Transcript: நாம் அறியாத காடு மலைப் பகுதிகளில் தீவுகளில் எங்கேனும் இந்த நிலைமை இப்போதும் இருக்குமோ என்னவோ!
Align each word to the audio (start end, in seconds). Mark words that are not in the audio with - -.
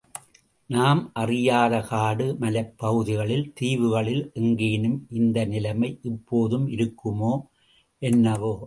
நாம் 0.69 1.11
அறியாத 1.13 1.81
காடு 1.81 2.27
மலைப் 2.39 2.73
பகுதிகளில் 2.77 3.53
தீவுகளில் 3.53 4.23
எங்கேனும் 4.33 4.97
இந்த 5.11 5.45
நிலைமை 5.45 5.91
இப்போதும் 6.03 6.67
இருக்குமோ 6.69 7.33
என்னவோ! 8.01 8.53